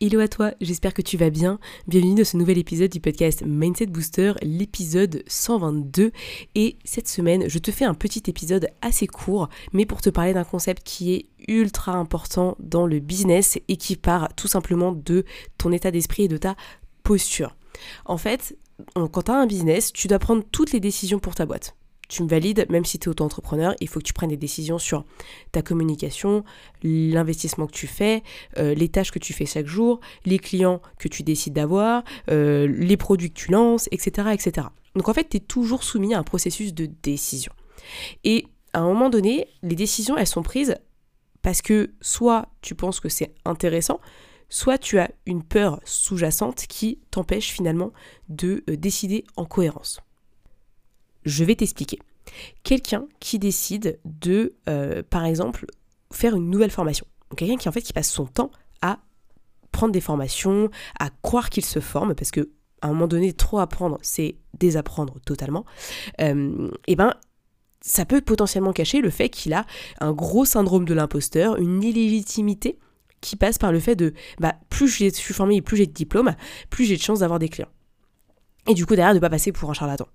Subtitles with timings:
[0.00, 1.58] Hello à toi, j'espère que tu vas bien.
[1.88, 6.12] Bienvenue dans ce nouvel épisode du podcast Mindset Booster, l'épisode 122.
[6.54, 10.34] Et cette semaine, je te fais un petit épisode assez court, mais pour te parler
[10.34, 15.24] d'un concept qui est ultra important dans le business et qui part tout simplement de
[15.58, 16.54] ton état d'esprit et de ta
[17.02, 17.56] posture.
[18.04, 18.56] En fait,
[18.94, 21.74] quand tu as un business, tu dois prendre toutes les décisions pour ta boîte
[22.08, 24.78] tu me valides, même si tu es auto-entrepreneur, il faut que tu prennes des décisions
[24.78, 25.04] sur
[25.52, 26.44] ta communication,
[26.82, 28.22] l'investissement que tu fais,
[28.58, 32.66] euh, les tâches que tu fais chaque jour, les clients que tu décides d'avoir, euh,
[32.66, 34.28] les produits que tu lances, etc.
[34.32, 34.68] etc.
[34.94, 37.52] Donc en fait, tu es toujours soumis à un processus de décision.
[38.24, 40.76] Et à un moment donné, les décisions, elles sont prises
[41.42, 44.00] parce que soit tu penses que c'est intéressant,
[44.48, 47.92] soit tu as une peur sous-jacente qui t'empêche finalement
[48.28, 50.00] de euh, décider en cohérence.
[51.28, 51.98] Je vais t'expliquer.
[52.62, 55.66] Quelqu'un qui décide de, euh, par exemple,
[56.10, 57.06] faire une nouvelle formation.
[57.36, 58.98] Quelqu'un qui en fait qui passe son temps à
[59.70, 62.48] prendre des formations, à croire qu'il se forme, parce que
[62.80, 65.66] à un moment donné, trop apprendre, c'est désapprendre totalement.
[66.20, 67.12] Euh, et ben,
[67.82, 69.66] ça peut potentiellement cacher le fait qu'il a
[70.00, 72.78] un gros syndrome de l'imposteur, une illégitimité
[73.20, 75.92] qui passe par le fait de bah, plus je suis formé et plus j'ai de
[75.92, 76.34] diplômes,
[76.70, 77.68] plus j'ai de chances d'avoir des clients.
[78.68, 80.06] Et du coup, derrière, de ne pas passer pour un charlatan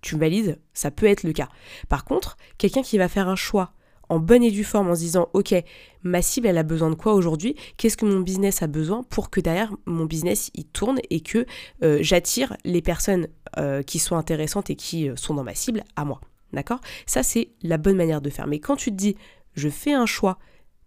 [0.00, 1.48] tu me valides, ça peut être le cas.
[1.88, 3.72] Par contre, quelqu'un qui va faire un choix
[4.08, 5.54] en bonne et due forme en se disant ok
[6.02, 7.56] ma cible elle a besoin de quoi aujourd'hui?
[7.76, 11.46] Qu'est-ce que mon business a besoin pour que derrière mon business il tourne et que
[11.82, 15.82] euh, j'attire les personnes euh, qui sont intéressantes et qui euh, sont dans ma cible
[15.96, 16.20] à moi.
[16.52, 16.80] D'accord?
[17.06, 18.46] Ça c'est la bonne manière de faire.
[18.46, 19.16] Mais quand tu te dis
[19.54, 20.38] je fais un choix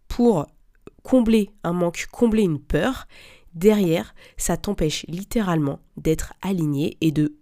[0.08, 0.48] pour
[1.04, 3.08] combler un manque combler une peur
[3.54, 7.39] derrière ça t'empêche littéralement d'être aligné et de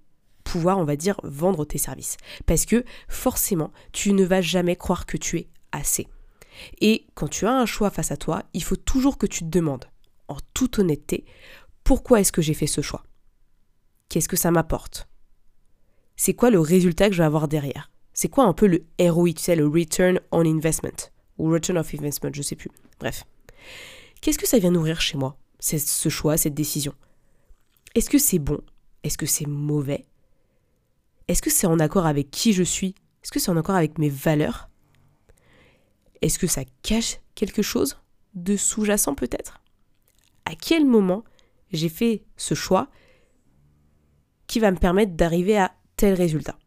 [0.66, 2.18] on va dire, vendre tes services.
[2.46, 6.08] Parce que forcément, tu ne vas jamais croire que tu es assez.
[6.82, 9.50] Et quand tu as un choix face à toi, il faut toujours que tu te
[9.50, 9.86] demandes,
[10.28, 11.26] en toute honnêteté,
[11.84, 13.04] pourquoi est-ce que j'ai fait ce choix?
[14.10, 15.08] Qu'est-ce que ça m'apporte?
[16.16, 17.92] C'est quoi le résultat que je vais avoir derrière?
[18.14, 21.12] C'est quoi un peu le ROI, tu sais, le Return on Investment?
[21.38, 22.72] Ou Return of Investment, je sais plus.
[23.00, 23.26] Bref.
[24.22, 26.94] Qu'est-ce que ça vient nourrir chez moi, ce choix, cette décision
[27.94, 28.60] Est-ce que c'est bon?
[29.04, 30.06] Est-ce que c'est mauvais?
[31.28, 32.96] Est-ce que c'est en accord avec qui je suis?
[33.24, 34.70] Est-ce que c'est en accord avec mes valeurs?
[36.22, 38.00] Est-ce que ça cache quelque chose
[38.34, 39.62] de sous-jacent peut-être?
[40.46, 41.24] À quel moment
[41.72, 42.90] j'ai fait ce choix
[44.48, 46.58] qui va me permettre d'arriver à tel résultat?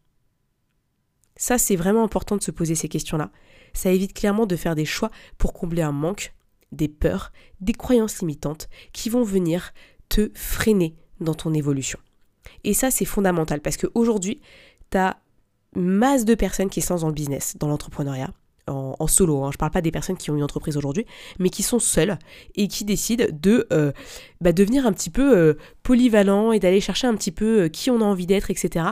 [1.35, 3.31] Ça, c'est vraiment important de se poser ces questions-là.
[3.73, 6.35] Ça évite clairement de faire des choix pour combler un manque,
[6.71, 9.73] des peurs, des croyances limitantes qui vont venir
[10.07, 11.99] te freiner dans ton évolution.
[12.63, 14.41] Et ça, c'est fondamental parce qu'aujourd'hui,
[14.91, 15.17] tu as
[15.75, 18.33] masse de personnes qui lancent dans le business, dans l'entrepreneuriat,
[18.67, 19.43] en, solo.
[19.43, 19.49] Hein.
[19.51, 21.05] Je ne parle pas des personnes qui ont une entreprise aujourd'hui,
[21.39, 22.17] mais qui sont seules
[22.55, 23.91] et qui décident de euh,
[24.39, 27.89] bah, devenir un petit peu euh, polyvalent et d'aller chercher un petit peu euh, qui
[27.89, 28.85] on a envie d'être, etc.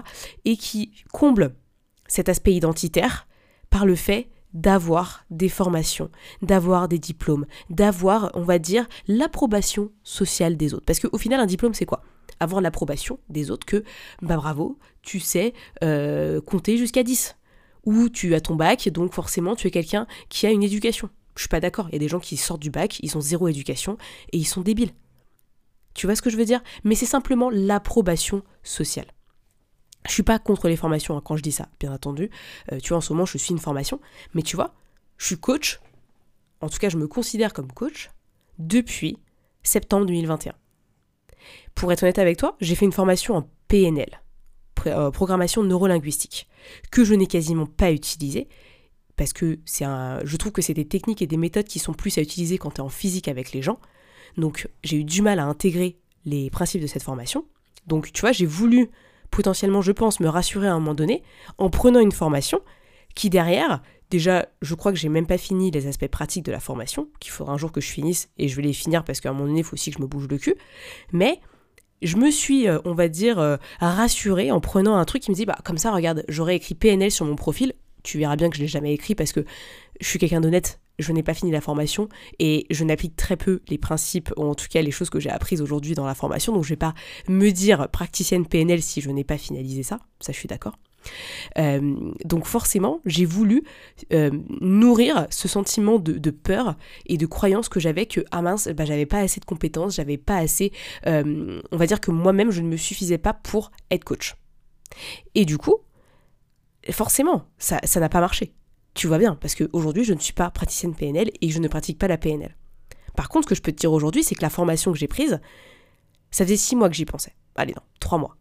[0.45, 1.53] Et qui comblent
[2.07, 3.27] cet aspect identitaire
[3.69, 6.09] par le fait d'avoir des formations,
[6.41, 10.85] d'avoir des diplômes, d'avoir, on va dire, l'approbation sociale des autres.
[10.85, 12.01] Parce qu'au final, un diplôme, c'est quoi?
[12.39, 13.83] Avoir l'approbation des autres que,
[14.21, 17.35] bah bravo, tu sais euh, compter jusqu'à 10.
[17.85, 21.09] Ou tu as ton bac, donc forcément tu es quelqu'un qui a une éducation.
[21.35, 23.21] Je suis pas d'accord, il y a des gens qui sortent du bac, ils ont
[23.21, 23.97] zéro éducation
[24.33, 24.91] et ils sont débiles.
[25.93, 26.61] Tu vois ce que je veux dire?
[26.83, 29.07] Mais c'est simplement l'approbation sociale.
[30.05, 32.29] Je suis pas contre les formations hein, quand je dis ça, bien entendu.
[32.71, 33.99] Euh, tu vois, en ce moment, je suis une formation,
[34.33, 34.75] mais tu vois,
[35.17, 35.79] je suis coach,
[36.61, 38.09] en tout cas, je me considère comme coach
[38.57, 39.17] depuis
[39.63, 40.53] septembre 2021.
[41.75, 44.21] Pour être honnête avec toi, j'ai fait une formation en PNL,
[44.87, 46.47] euh, programmation neurolinguistique,
[46.91, 48.47] que je n'ai quasiment pas utilisée
[49.19, 51.93] parce que c'est un, je trouve que c'est des techniques et des méthodes qui sont
[51.93, 53.77] plus à utiliser quand tu es en physique avec les gens.
[54.37, 57.45] Donc j'ai eu du mal à intégrer les principes de cette formation.
[57.85, 58.89] Donc tu vois, j'ai voulu
[59.29, 61.21] potentiellement, je pense, me rassurer à un moment donné
[61.57, 62.61] en prenant une formation
[63.13, 66.59] qui derrière, déjà, je crois que j'ai même pas fini les aspects pratiques de la
[66.59, 69.29] formation, qu'il faudra un jour que je finisse et je vais les finir parce qu'à
[69.29, 70.55] un moment donné, il faut aussi que je me bouge le cul.
[71.11, 71.39] Mais
[72.01, 75.35] je me suis, euh, on va dire, euh, rassurée en prenant un truc qui me
[75.35, 77.73] dit, bah comme ça, regarde, j'aurais écrit PNL sur mon profil.
[78.03, 79.45] Tu verras bien que je l'ai jamais écrit parce que
[79.99, 80.79] je suis quelqu'un d'honnête.
[80.97, 82.09] je n'ai pas fini la formation
[82.39, 85.29] et je n'applique très peu les principes, ou en tout cas les choses que j'ai
[85.29, 86.93] apprises aujourd'hui dans la formation, donc je vais pas
[87.29, 90.75] me dire praticienne PNL si je n'ai pas finalisé ça, ça je suis d'accord.
[91.57, 93.63] Euh, donc forcément, j'ai voulu
[94.13, 94.31] euh,
[94.61, 96.75] nourrir ce sentiment de, peur
[97.05, 100.17] et de croyance que j'avais que ah mince, bah, j'avais pas assez de compétences, j'avais
[100.17, 100.71] pas assez,
[101.07, 104.35] euh, on va dire que moi-même je ne me suffisais pas pour être coach.
[105.35, 105.77] Et du coup,
[106.91, 108.53] forcément, ça n'a pas marché.
[108.93, 111.97] Tu vois bien, parce qu'aujourd'hui je ne suis pas praticienne PNL et je ne pratique
[111.97, 112.55] pas la PNL.
[113.15, 115.07] Par contre, ce que je peux te dire aujourd'hui, c'est que la formation que j'ai
[115.07, 115.39] prise,
[116.31, 117.33] ça faisait six mois que j'y pensais.
[117.55, 118.38] Allez, non, trois mois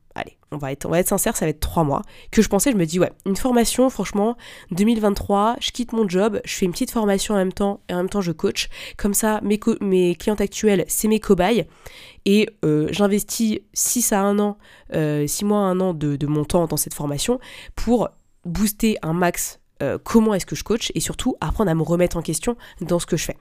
[0.53, 2.73] on va, être, on va être sincère, ça va être trois mois, que je pensais,
[2.73, 4.37] je me dis, ouais, une formation, franchement,
[4.71, 7.99] 2023, je quitte mon job, je fais une petite formation en même temps, et en
[7.99, 8.69] même temps je coach.
[8.97, 11.67] Comme ça, mes, mes clientes actuelles, c'est mes cobayes,
[12.25, 14.59] et euh, j'investis 6 à 1 an,
[14.91, 17.41] 6 euh, mois à 1 an de, mon temps dans cette formation
[17.75, 18.09] pour
[18.45, 22.17] booster un max euh, comment est-ce que je coach, et surtout apprendre à me remettre
[22.17, 23.37] en question dans ce que je fais.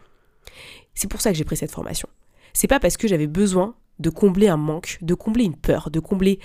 [0.93, 2.07] C'est pour ça que j'ai pris cette formation.
[2.53, 5.99] C'est pas parce que j'avais besoin de combler un manque, de combler une peur, de
[5.99, 6.39] combler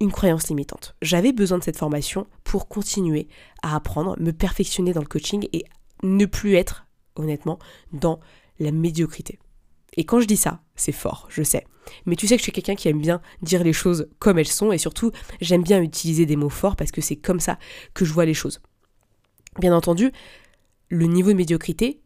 [0.00, 0.94] une croyance limitante.
[1.02, 3.28] J'avais besoin de cette formation pour continuer
[3.62, 5.64] à apprendre, me perfectionner dans le coaching et
[6.02, 6.86] ne plus être,
[7.16, 7.58] honnêtement,
[7.92, 8.20] dans
[8.60, 9.38] la médiocrité.
[9.96, 11.64] Et quand je dis ça, c'est fort, je sais.
[12.06, 14.46] Mais tu sais que je suis quelqu'un qui aime bien dire les choses comme elles
[14.46, 15.10] sont et surtout,
[15.40, 17.58] j'aime bien utiliser des mots forts parce que c'est comme ça
[17.94, 18.60] que je vois les choses.
[19.58, 20.12] Bien entendu,
[20.88, 22.00] le niveau de médiocrité,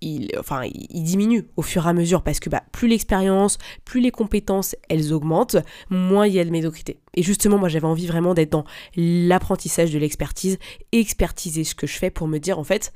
[0.00, 4.00] il, enfin, il diminue au fur et à mesure parce que bah, plus l'expérience, plus
[4.00, 5.56] les compétences, elles augmentent,
[5.90, 7.00] moins il y a de médiocrité.
[7.14, 8.64] Et justement, moi j'avais envie vraiment d'être dans
[8.96, 10.58] l'apprentissage de l'expertise,
[10.92, 12.92] expertiser ce que je fais pour me dire en fait,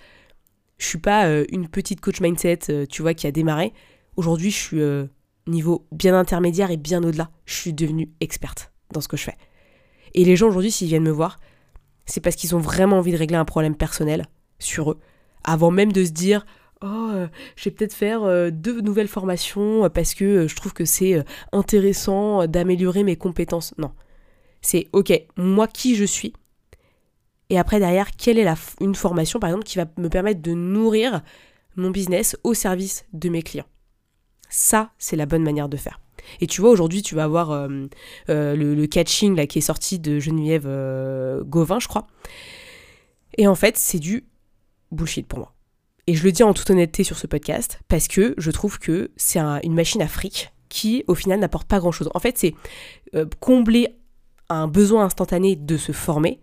[0.78, 3.72] je suis pas euh, une petite coach mindset, euh, tu vois, qui a démarré.
[4.16, 5.06] Aujourd'hui, je suis euh,
[5.46, 7.30] niveau bien intermédiaire et bien au-delà.
[7.44, 9.36] Je suis devenue experte dans ce que je fais.
[10.14, 11.38] Et les gens aujourd'hui, s'ils viennent me voir,
[12.06, 14.26] c'est parce qu'ils ont vraiment envie de régler un problème personnel
[14.58, 15.00] sur eux,
[15.42, 16.44] avant même de se dire
[16.84, 20.72] oh, euh, je vais peut-être faire euh, deux nouvelles formations euh, parce que je trouve
[20.72, 23.74] que c'est intéressant d'améliorer mes compétences.
[23.78, 23.92] Non.
[24.60, 26.32] C'est ok, moi qui je suis.
[27.50, 30.52] Et après derrière, quelle est la une formation par exemple qui va me permettre de
[30.52, 31.22] nourrir
[31.76, 33.66] mon business au service de mes clients?
[34.48, 36.00] Ça, c'est la bonne manière de faire.
[36.40, 37.68] Et tu vois, aujourd'hui, tu vas avoir
[38.28, 40.66] le, catching là, qui est sorti de Geneviève
[41.44, 42.06] Gauvin, je crois.
[43.36, 44.24] Et en fait, c'est du
[44.90, 45.53] bullshit pour moi.
[46.06, 49.10] Et je le dis en toute honnêteté sur ce podcast parce que je trouve que
[49.16, 52.10] c'est une machine à fric qui, au final, n'apporte pas grand-chose.
[52.14, 52.54] En fait, c'est
[53.14, 53.96] euh, combler
[54.48, 56.40] un besoin instantané de se former,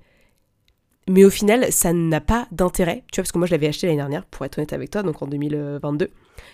[1.07, 3.03] mais au final, ça n'a pas d'intérêt.
[3.11, 5.03] Tu vois, parce que moi, je l'avais acheté l'année dernière, pour être honnête avec toi,
[5.03, 6.09] donc en 2022.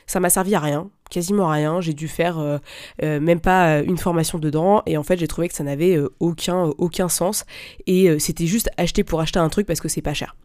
[0.08, 1.80] Ça m'a servi à rien, quasiment à rien.
[1.80, 2.58] J'ai dû faire euh,
[3.04, 6.72] euh, même pas une formation dedans, et en fait, j'ai trouvé que ça n'avait aucun,
[6.78, 7.46] aucun sens.
[7.86, 10.36] Et c'était juste acheter pour acheter un truc parce que c'est pas cher.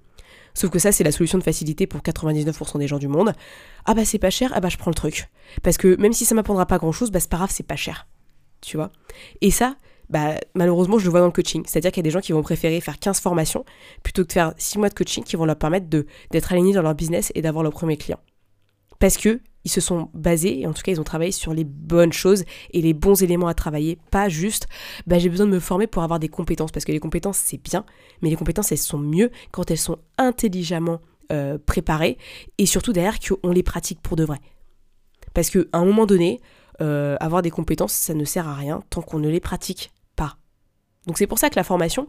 [0.55, 3.33] Sauf que ça, c'est la solution de facilité pour 99% des gens du monde.
[3.85, 5.29] Ah bah c'est pas cher, ah bah je prends le truc.
[5.63, 7.77] Parce que même si ça m'apprendra pas grand chose, bah c'est pas grave, c'est pas
[7.77, 8.07] cher.
[8.61, 8.91] Tu vois?
[9.41, 9.77] Et ça,
[10.11, 11.63] bah malheureusement, je le vois dans le coaching.
[11.67, 13.65] C'est-à-dire qu'il y a des gens qui vont préférer faire 15 formations
[14.03, 16.83] plutôt que de faire 6 mois de coaching qui vont leur permettre d'être alignés dans
[16.83, 18.21] leur business et d'avoir leur premier client.
[19.03, 21.65] Parce que ils se sont basés, et en tout cas ils ont travaillé sur les
[21.65, 24.69] bonnes choses et les bons éléments à travailler, pas juste
[25.09, 27.61] bah, j'ai besoin de me former pour avoir des compétences, parce que les compétences c'est
[27.61, 27.85] bien,
[28.21, 31.01] mais les compétences elles sont mieux quand elles sont intelligemment
[31.33, 32.17] euh, préparées
[32.59, 34.39] et surtout derrière qu'on les pratique pour de vrai.
[35.35, 36.41] Parce qu'à un moment donné,
[36.81, 40.37] euh, avoir des compétences ça ne sert à rien tant qu'on ne les pratique pas.
[41.09, 42.07] Donc c'est pour ça que la formation,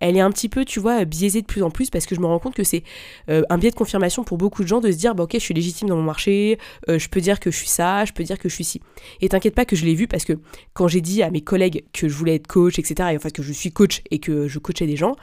[0.00, 2.20] elle est un petit peu, tu vois, biaisée de plus en plus parce que je
[2.20, 2.82] me rends compte que c'est
[3.30, 5.38] euh, un biais de confirmation pour beaucoup de gens de se dire, bah ok, je
[5.38, 8.24] suis légitime dans mon marché, euh, je peux dire que je suis ça, je peux
[8.24, 8.80] dire que je suis ci.
[9.20, 10.34] Et t'inquiète pas que je l'ai vu parce que
[10.74, 13.42] quand j'ai dit à mes collègues que je voulais être coach, etc., et en que
[13.42, 15.16] je suis coach et que je coachais des gens,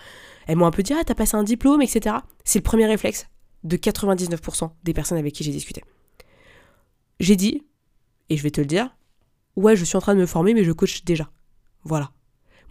[0.47, 2.17] elles m'ont un peu dit, ah, t'as passé un diplôme, etc.
[2.43, 3.27] C'est le premier réflexe
[3.63, 5.83] de 99% des personnes avec qui j'ai discuté.
[7.19, 7.63] J'ai dit,
[8.29, 8.95] et je vais te le dire,
[9.55, 11.29] ouais, je suis en train de me former, mais je coach déjà.
[11.83, 12.11] Voilà.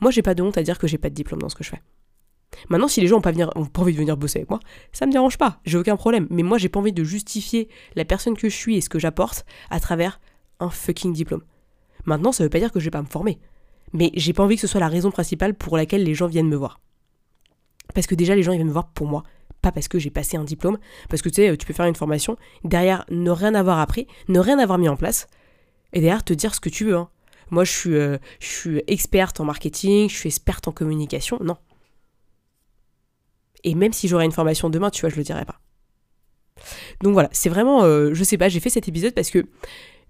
[0.02, 1.62] Moi, j'ai pas de honte à dire que j'ai pas de diplôme dans ce que
[1.62, 1.80] je fais.
[2.68, 4.58] Maintenant, si les gens n'ont pas, envie de venir bosser avec moi,
[4.90, 6.26] ça me dérange pas, j'ai aucun problème.
[6.28, 8.98] Mais moi, j'ai pas envie de justifier la personne que je suis et ce que
[8.98, 10.20] j'apporte à travers
[10.58, 11.42] un fucking diplôme.
[12.04, 13.38] Maintenant, ça veut pas dire que je vais pas me former.
[13.92, 16.48] Mais j'ai pas envie que ce soit la raison principale pour laquelle les gens viennent
[16.48, 16.80] me voir.
[17.94, 19.22] Parce que déjà, les gens, viennent me voir pour moi.
[19.60, 20.78] Pas parce que j'ai passé un diplôme.
[21.10, 24.40] Parce que tu sais, tu peux faire une formation, derrière, ne rien avoir appris, ne
[24.40, 25.28] rien avoir mis en place,
[25.92, 26.96] et derrière, te dire ce que tu veux.
[26.96, 27.08] Hein.
[27.50, 31.38] Moi, je suis, euh, je suis experte en marketing, je suis experte en communication.
[31.42, 31.56] Non.
[33.64, 35.60] Et même si j'aurais une formation demain, tu vois, je le dirais pas.
[37.02, 39.46] Donc voilà, c'est vraiment, euh, je sais pas, j'ai fait cet épisode parce que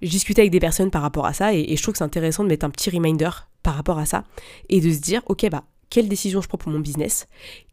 [0.02, 2.42] je discutais avec des personnes par rapport à ça et, je trouve que c'est intéressant
[2.42, 3.30] de mettre un petit reminder
[3.62, 4.24] par rapport à ça
[4.68, 7.26] et de se dire, ok, bah, quelle décision je prends pour mon business?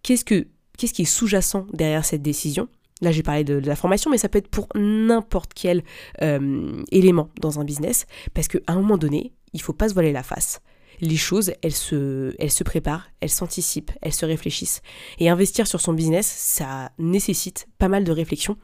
[0.04, 0.48] Qu'est-ce que,
[0.78, 2.68] qu'est-ce qui est sous-jacent derrière cette décision?
[3.02, 5.84] Là, j'ai parlé de, la formation, mais ça peut être pour n'importe quel
[6.22, 10.12] euh, élément dans un business, parce qu'à un moment donné, il faut pas se voiler
[10.12, 10.62] la face.
[11.02, 14.82] Les choses, elles se, elles se préparent, elles s'anticipent, elles se réfléchissent.
[15.18, 18.58] Et investir sur son business, ça nécessite pas mal de réflexion.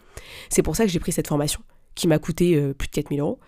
[0.50, 1.62] C'est pour ça que j'ai pris cette formation,
[1.96, 3.39] qui m'a coûté euh, plus de 4000 euros.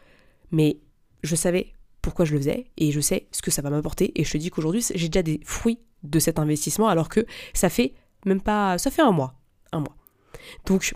[0.52, 0.80] Mais
[1.24, 4.14] je savais pourquoi je le faisais, et je sais ce que ça va m'apporter.
[4.16, 7.68] Et je te dis qu'aujourd'hui, j'ai déjà des fruits de cet investissement, alors que ça
[7.68, 7.94] fait
[8.26, 8.78] même pas...
[8.78, 9.34] Ça fait un mois.
[9.74, 9.98] Un mois.
[10.66, 10.94] Donc,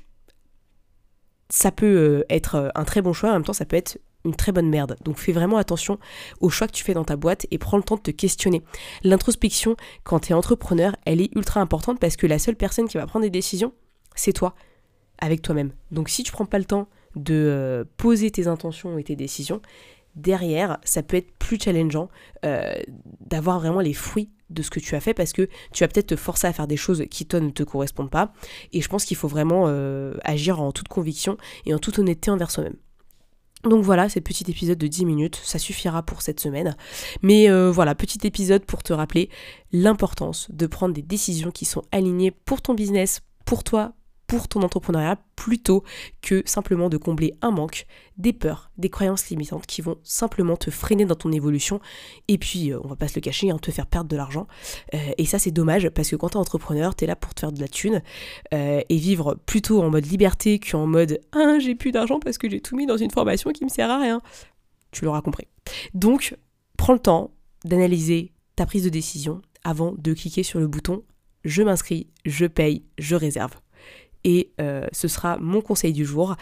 [1.52, 4.00] ça peut euh, être euh, un très bon choix, en même temps, ça peut être
[4.24, 4.98] une très bonne merde.
[5.04, 5.98] Donc fais vraiment attention
[6.42, 8.62] aux choix que tu fais dans ta boîte et prends le temps de te questionner.
[9.04, 12.98] L'introspection, quand tu es entrepreneur, elle est ultra importante parce que la seule personne qui
[12.98, 13.74] va prendre des décisions,
[14.16, 14.54] c'est toi,
[15.18, 15.72] avec toi-même.
[15.90, 19.60] Donc si tu prends pas le temps de euh, poser tes intentions et tes décisions,
[20.16, 22.10] derrière, ça peut être plus challengeant
[23.22, 26.08] d'avoir vraiment les fruits de ce que tu as fait parce que tu vas peut-être
[26.08, 28.34] te forcer à faire des choses qui toi ne te correspondent pas.
[28.74, 32.32] Et je pense qu'il faut vraiment euh, agir en toute conviction et en toute honnêteté
[32.32, 32.76] envers soi-même.
[33.64, 36.76] Donc voilà, c'est petit épisode de 10 minutes, ça suffira pour cette semaine.
[37.22, 39.30] Mais euh, voilà, petit épisode pour te rappeler
[39.72, 43.94] l'importance de prendre des décisions qui sont alignées pour ton business, pour toi,
[44.32, 45.84] pour ton entrepreneuriat plutôt
[46.22, 47.86] que simplement de combler un manque,
[48.16, 51.82] des peurs, des croyances limitantes qui vont simplement te freiner dans ton évolution
[52.30, 54.48] et puis, euh, on va pas se le cacher, hein, te faire perdre de l'argent.
[54.94, 57.34] Euh, et ça, c'est dommage parce que quand tu es entrepreneur, tu es là pour
[57.34, 58.02] te faire de la thune
[58.54, 62.50] euh, et vivre plutôt en mode liberté qu'en mode ah, j'ai plus d'argent parce que
[62.50, 64.22] j'ai tout mis dans une formation qui me sert à rien.
[64.92, 65.50] Tu l'auras compris.
[65.94, 66.38] Donc,
[66.78, 67.32] prends le temps
[67.66, 71.04] d'analyser ta prise de décision avant de cliquer sur le bouton
[71.44, 73.54] je m'inscris, je paye, je réserve
[74.24, 76.36] et euh, ce sera mon conseil du jour.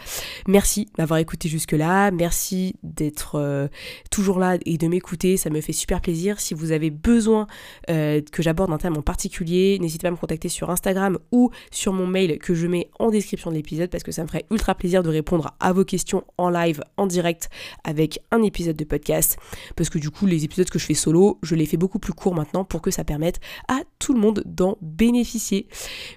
[0.46, 3.68] Merci d'avoir écouté jusque-là, merci d'être euh,
[4.10, 6.40] toujours là et de m'écouter, ça me fait super plaisir.
[6.40, 7.46] Si vous avez besoin
[7.88, 11.50] euh, que j'aborde un thème en particulier, n'hésitez pas à me contacter sur Instagram ou
[11.70, 14.46] sur mon mail que je mets en description de l'épisode parce que ça me ferait
[14.50, 17.48] ultra plaisir de répondre à vos questions en live, en direct
[17.84, 19.38] avec un épisode de podcast
[19.76, 22.12] parce que du coup les épisodes que je fais solo, je les fais beaucoup plus
[22.12, 25.68] courts maintenant pour que ça permette à tout le monde d'en bénéficier.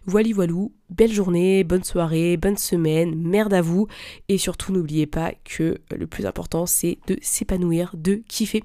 [0.05, 1.13] Voilà voilou, belle
[1.61, 3.87] bonne soirée, bonne semaine, merde à vous.
[4.29, 8.63] Et surtout, n'oubliez pas que le plus important, c'est de s'épanouir, de kiffer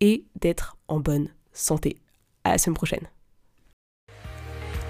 [0.00, 1.96] et d'être en bonne santé.
[2.44, 3.06] À la semaine prochaine.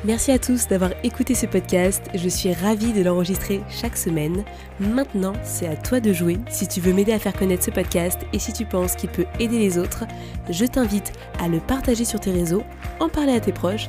[0.04, 2.02] Merci à tous d'avoir écouté ce podcast.
[2.12, 4.44] Je suis ravie de l'enregistrer chaque semaine.
[4.80, 6.38] Maintenant, c'est à toi de jouer.
[6.50, 9.26] Si tu veux m'aider à faire connaître ce podcast et si tu penses qu'il peut
[9.38, 10.04] aider les autres,
[10.50, 12.64] je t'invite à le partager sur tes réseaux,
[12.98, 13.88] en parler à tes proches